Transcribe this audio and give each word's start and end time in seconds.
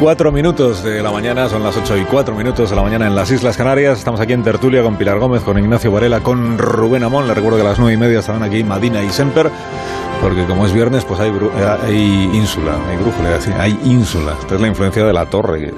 Y 0.00 0.02
cuatro 0.02 0.32
minutos 0.32 0.82
de 0.82 1.02
la 1.02 1.10
mañana, 1.10 1.48
son 1.48 1.62
las 1.62 1.76
ocho 1.76 1.96
y 1.96 2.04
cuatro 2.04 2.34
minutos 2.34 2.70
de 2.70 2.76
la 2.76 2.82
mañana 2.82 3.06
en 3.06 3.14
las 3.14 3.30
Islas 3.30 3.56
Canarias. 3.56 3.98
Estamos 3.98 4.18
aquí 4.20 4.32
en 4.32 4.42
Tertulia 4.42 4.82
con 4.82 4.96
Pilar 4.96 5.18
Gómez, 5.18 5.42
con 5.42 5.58
Ignacio 5.58 5.92
Varela, 5.92 6.20
con 6.20 6.58
Rubén 6.58 7.02
Amón. 7.02 7.28
Le 7.28 7.34
recuerdo 7.34 7.58
que 7.58 7.64
a 7.64 7.68
las 7.68 7.78
nueve 7.78 7.94
y 7.94 7.96
media 7.96 8.20
estarán 8.20 8.42
aquí 8.42 8.64
Madina 8.64 9.02
y 9.02 9.10
Semper, 9.10 9.50
porque 10.22 10.44
como 10.46 10.64
es 10.64 10.72
viernes, 10.72 11.04
pues 11.04 11.20
hay, 11.20 11.30
eh, 11.30 11.76
hay 11.86 12.30
ínsula, 12.32 12.72
hay 12.88 12.96
brújula, 12.96 13.38
hay 13.58 13.78
ínsula. 13.84 14.34
Esta 14.40 14.54
es 14.54 14.60
la 14.60 14.68
influencia 14.68 15.04
de 15.04 15.12
la 15.12 15.26
torre. 15.26 15.74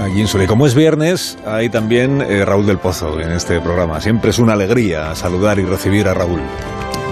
Hay 0.00 0.20
ínsula. 0.20 0.44
Y 0.44 0.46
como 0.46 0.66
es 0.66 0.74
viernes, 0.74 1.38
hay 1.46 1.68
también 1.68 2.22
eh, 2.22 2.44
Raúl 2.44 2.66
del 2.66 2.78
Pozo 2.78 3.20
en 3.20 3.32
este 3.32 3.60
programa. 3.60 4.00
Siempre 4.00 4.30
es 4.30 4.38
una 4.38 4.54
alegría 4.54 5.14
saludar 5.14 5.58
y 5.58 5.64
recibir 5.64 6.08
a 6.08 6.14
Raúl. 6.14 6.40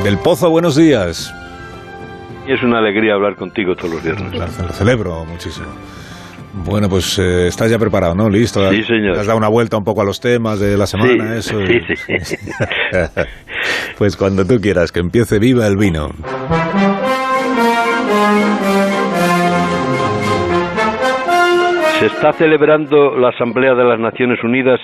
Del 0.03 0.19
Pozo, 0.19 0.51
buenos 0.51 0.77
días. 0.77 1.33
Y 2.47 2.53
es 2.53 2.63
una 2.63 2.79
alegría 2.79 3.15
hablar 3.15 3.35
contigo 3.37 3.75
todos 3.75 3.95
los 3.95 4.05
viernes. 4.05 4.33
Lo 4.33 4.67
lo 4.67 4.73
celebro 4.73 5.25
muchísimo. 5.25 5.67
Bueno, 6.65 6.89
pues 6.89 7.19
eh, 7.19 7.49
estás 7.49 7.71
ya 7.71 7.79
preparado, 7.79 8.15
¿no? 8.15 8.31
Listo. 8.31 8.71
Sí, 8.71 8.83
señor. 8.83 9.19
Has 9.19 9.27
dado 9.27 9.37
una 9.37 9.49
vuelta 9.49 9.77
un 9.77 9.85
poco 9.85 10.01
a 10.01 10.05
los 10.05 10.21
temas 10.21 10.59
de 10.59 10.77
la 10.77 10.87
semana, 10.87 11.41
Sí, 11.43 11.51
eso. 11.51 11.59
sí, 12.07 12.19
sí. 12.21 12.37
pues 13.99 14.17
cuando 14.17 14.45
tú 14.47 14.59
quieras, 14.61 14.91
que 14.91 15.01
empiece 15.01 15.39
viva 15.39 15.67
el 15.67 15.77
vino. 15.77 16.09
Se 21.99 22.07
está 22.07 22.33
celebrando 22.33 23.17
la 23.19 23.31
Asamblea 23.31 23.75
de 23.75 23.85
las 23.85 23.99
Naciones 23.99 24.43
Unidas 24.45 24.81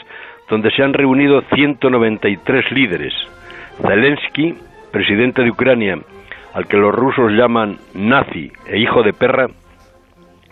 donde 0.50 0.70
se 0.70 0.82
han 0.82 0.92
reunido 0.92 1.41
193 1.54 2.64
líderes. 2.72 3.14
Zelensky, 3.80 4.54
presidente 4.91 5.42
de 5.42 5.50
Ucrania, 5.50 5.97
al 6.55 6.67
que 6.67 6.77
los 6.77 6.95
rusos 6.95 7.33
llaman 7.33 7.78
nazi 7.95 8.53
e 8.67 8.78
hijo 8.78 9.03
de 9.03 9.12
perra, 9.12 9.48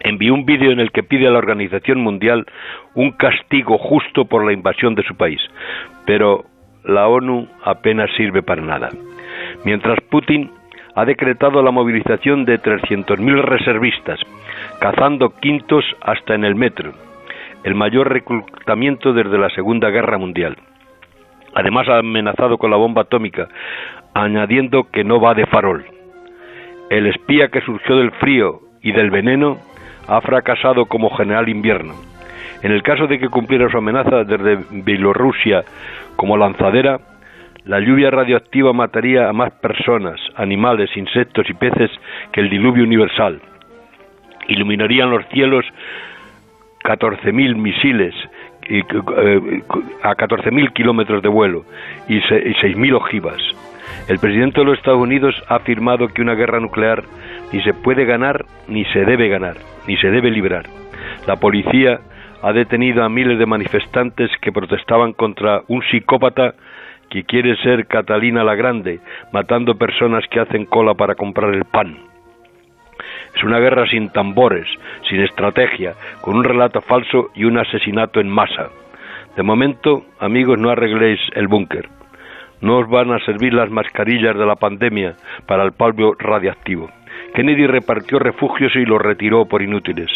envió 0.00 0.34
un 0.34 0.44
vídeo 0.44 0.72
en 0.72 0.80
el 0.80 0.90
que 0.92 1.02
pide 1.02 1.28
a 1.28 1.30
la 1.30 1.38
Organización 1.38 2.00
Mundial 2.00 2.46
un 2.94 3.12
castigo 3.12 3.78
justo 3.78 4.24
por 4.24 4.44
la 4.44 4.52
invasión 4.52 4.94
de 4.94 5.02
su 5.02 5.14
país. 5.14 5.40
Pero 6.06 6.44
la 6.84 7.06
ONU 7.08 7.46
apenas 7.64 8.10
sirve 8.16 8.42
para 8.42 8.62
nada. 8.62 8.88
Mientras 9.64 10.00
Putin 10.10 10.50
ha 10.94 11.04
decretado 11.04 11.62
la 11.62 11.70
movilización 11.70 12.44
de 12.44 12.60
300.000 12.60 13.42
reservistas, 13.42 14.20
cazando 14.80 15.30
quintos 15.36 15.84
hasta 16.00 16.34
en 16.34 16.44
el 16.44 16.54
metro, 16.54 16.92
el 17.64 17.74
mayor 17.74 18.10
reclutamiento 18.12 19.12
desde 19.12 19.38
la 19.38 19.50
Segunda 19.50 19.90
Guerra 19.90 20.18
Mundial. 20.18 20.56
Además 21.54 21.88
ha 21.88 21.98
amenazado 21.98 22.58
con 22.58 22.70
la 22.70 22.76
bomba 22.76 23.02
atómica, 23.02 23.48
añadiendo 24.14 24.84
que 24.90 25.04
no 25.04 25.20
va 25.20 25.34
de 25.34 25.46
farol. 25.46 25.84
El 26.90 27.06
espía 27.06 27.48
que 27.48 27.60
surgió 27.60 27.96
del 27.96 28.10
frío 28.12 28.60
y 28.82 28.92
del 28.92 29.10
veneno 29.10 29.58
ha 30.08 30.20
fracasado 30.20 30.86
como 30.86 31.10
general 31.10 31.48
invierno. 31.48 31.94
En 32.62 32.72
el 32.72 32.82
caso 32.82 33.06
de 33.06 33.18
que 33.18 33.28
cumpliera 33.28 33.70
su 33.70 33.78
amenaza 33.78 34.24
desde 34.24 34.58
Bielorrusia 34.70 35.64
como 36.16 36.36
lanzadera, 36.36 36.98
la 37.64 37.78
lluvia 37.80 38.10
radioactiva 38.10 38.72
mataría 38.72 39.28
a 39.28 39.32
más 39.32 39.52
personas, 39.52 40.20
animales, 40.34 40.90
insectos 40.96 41.48
y 41.48 41.54
peces 41.54 41.90
que 42.32 42.40
el 42.40 42.50
diluvio 42.50 42.84
universal. 42.84 43.40
Iluminarían 44.48 45.10
los 45.10 45.24
cielos 45.28 45.64
14.000 46.84 47.56
misiles 47.56 48.14
eh, 48.68 48.82
a 50.02 50.14
14.000 50.14 50.72
kilómetros 50.72 51.22
de 51.22 51.28
vuelo 51.28 51.64
y 52.08 52.20
6.000 52.20 52.94
ojivas. 52.94 53.40
El 54.10 54.18
presidente 54.18 54.58
de 54.58 54.66
los 54.66 54.76
Estados 54.76 54.98
Unidos 54.98 55.40
ha 55.46 55.54
afirmado 55.54 56.08
que 56.08 56.20
una 56.20 56.34
guerra 56.34 56.58
nuclear 56.58 57.04
ni 57.52 57.62
se 57.62 57.72
puede 57.72 58.04
ganar 58.04 58.44
ni 58.66 58.84
se 58.86 59.04
debe 59.04 59.28
ganar, 59.28 59.54
ni 59.86 59.96
se 59.98 60.10
debe 60.10 60.32
librar. 60.32 60.64
La 61.28 61.36
policía 61.36 62.00
ha 62.42 62.52
detenido 62.52 63.04
a 63.04 63.08
miles 63.08 63.38
de 63.38 63.46
manifestantes 63.46 64.28
que 64.42 64.50
protestaban 64.50 65.12
contra 65.12 65.62
un 65.68 65.84
psicópata 65.92 66.54
que 67.08 67.22
quiere 67.22 67.54
ser 67.58 67.86
Catalina 67.86 68.42
la 68.42 68.56
Grande, 68.56 68.98
matando 69.32 69.78
personas 69.78 70.24
que 70.28 70.40
hacen 70.40 70.64
cola 70.64 70.94
para 70.94 71.14
comprar 71.14 71.54
el 71.54 71.64
pan. 71.64 71.96
Es 73.36 73.44
una 73.44 73.60
guerra 73.60 73.86
sin 73.86 74.10
tambores, 74.10 74.66
sin 75.08 75.20
estrategia, 75.20 75.94
con 76.20 76.34
un 76.34 76.42
relato 76.42 76.80
falso 76.80 77.30
y 77.36 77.44
un 77.44 77.58
asesinato 77.58 78.18
en 78.18 78.28
masa. 78.28 78.70
De 79.36 79.44
momento, 79.44 80.04
amigos, 80.18 80.58
no 80.58 80.70
arregléis 80.70 81.20
el 81.36 81.46
búnker. 81.46 81.99
No 82.60 82.78
os 82.78 82.88
van 82.88 83.10
a 83.12 83.18
servir 83.20 83.54
las 83.54 83.70
mascarillas 83.70 84.36
de 84.36 84.46
la 84.46 84.56
pandemia 84.56 85.14
para 85.46 85.64
el 85.64 85.72
polvo 85.72 86.14
radiactivo. 86.18 86.90
Kennedy 87.34 87.66
repartió 87.66 88.18
refugios 88.18 88.74
y 88.76 88.84
los 88.84 89.00
retiró 89.00 89.46
por 89.46 89.62
inútiles. 89.62 90.10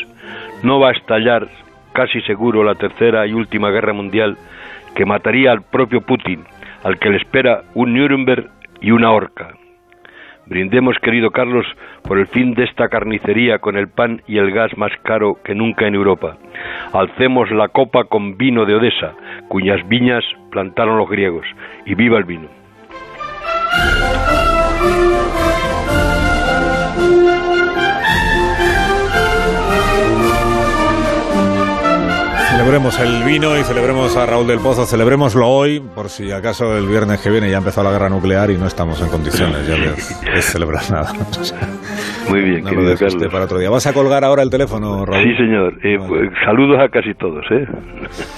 No 0.63 0.81
va 0.81 0.89
a 0.89 0.93
estallar 0.93 1.49
casi 1.93 2.21
seguro 2.23 2.65
la 2.65 2.75
tercera 2.75 3.27
y 3.27 3.33
última 3.33 3.71
guerra 3.71 3.93
mundial 3.93 4.37
que 4.95 5.07
mataría 5.07 5.53
al 5.53 5.63
propio 5.63 6.01
Putin, 6.01 6.45
al 6.83 6.99
que 6.99 7.11
le 7.11 7.17
espera 7.17 7.63
un 7.75 7.95
Nuremberg 7.95 8.49
y 8.81 8.91
una 8.91 9.13
horca. 9.13 9.55
Brindemos, 10.47 10.99
querido 10.99 11.31
Carlos, 11.31 11.67
por 12.03 12.19
el 12.19 12.27
fin 12.27 12.53
de 12.55 12.65
esta 12.65 12.89
carnicería 12.89 13.59
con 13.61 13.77
el 13.77 13.89
pan 13.89 14.21
y 14.27 14.37
el 14.37 14.51
gas 14.51 14.77
más 14.77 14.93
caro 15.03 15.39
que 15.43 15.55
nunca 15.55 15.87
en 15.87 15.95
Europa. 15.95 16.37
Alcemos 16.95 17.51
la 17.51 17.67
copa 17.67 18.05
con 18.05 18.37
vino 18.37 18.65
de 18.65 18.77
Odessa, 18.77 19.15
cuyas 19.49 19.81
viñas 19.89 20.25
plantaron 20.53 20.97
los 20.97 21.11
griegos. 21.11 21.45
Y 21.85 21.97
viva 21.97 22.19
el 22.19 22.25
vino. 22.25 22.47
Celebremos 32.75 32.99
el 32.99 33.23
vino 33.23 33.57
y 33.57 33.63
celebremos 33.63 34.17
a 34.17 34.27
Raúl 34.27 34.49
del 34.49 34.59
Pozo. 34.59 34.85
Celebrémoslo 34.85 35.47
hoy, 35.47 35.79
por 35.79 36.09
si 36.09 36.33
acaso 36.33 36.77
el 36.77 36.89
viernes 36.89 37.21
que 37.21 37.31
viene 37.31 37.49
ya 37.49 37.59
empezó 37.59 37.85
la 37.85 37.93
guerra 37.93 38.09
nuclear 38.09 38.51
y 38.51 38.59
no 38.59 38.67
estamos 38.67 39.01
en 39.01 39.07
condiciones 39.11 39.65
ya 39.69 39.75
de, 39.77 39.91
de 40.35 40.43
celebrar 40.43 40.83
nada. 40.91 41.13
Muy 42.29 42.41
bien, 42.41 42.65
No 42.65 42.71
lo 42.73 42.77
querido 42.81 42.97
Carlos. 42.99 43.29
para 43.33 43.45
otro 43.45 43.59
día. 43.61 43.71
¿Vas 43.71 43.87
a 43.87 43.93
colgar 43.93 44.25
ahora 44.25 44.43
el 44.43 44.51
teléfono, 44.51 45.07
Raúl? 45.07 45.23
Sí, 45.23 45.37
señor. 45.37 45.75
Eh, 45.85 45.97
Vale. 45.99 46.09
pues, 46.09 46.31
saludos 46.45 46.81
a 46.81 46.89
casi 46.89 47.15
todos, 47.15 47.45
¿eh? 47.53 47.65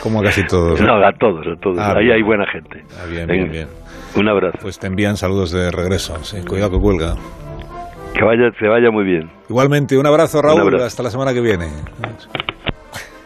Como 0.03 0.23
casi 0.23 0.45
todos. 0.47 0.83
No, 0.83 0.97
a 1.03 1.13
todos, 1.15 1.47
a 1.47 1.59
todos. 1.59 1.79
Ah, 1.79 1.95
Ahí 1.97 2.05
bien. 2.05 2.17
hay 2.17 2.23
buena 2.23 2.45
gente. 2.53 2.85
Ah, 3.03 3.07
bien, 3.11 3.27
bien, 3.27 3.51
bien. 3.51 3.69
Un 4.17 4.29
abrazo. 4.29 4.59
Pues 4.61 4.79
te 4.79 4.87
envían 4.87 5.17
saludos 5.17 5.51
de 5.51 5.71
regreso. 5.71 6.23
Sí, 6.25 6.43
cuidado 6.47 6.73
que 6.73 6.79
cuelga. 6.79 7.15
Que 8.13 8.23
vaya, 8.23 8.51
se 8.61 8.69
vaya 8.69 8.91
muy 8.91 9.05
bien. 9.05 9.31
Igualmente, 9.49 9.97
un 9.97 10.07
abrazo, 10.07 10.43
Raúl. 10.43 10.61
abrazo. 10.61 10.85
Hasta 10.85 11.03
la 11.05 11.11
semana 11.11 11.33
que 11.33 11.41
viene. 11.41 11.69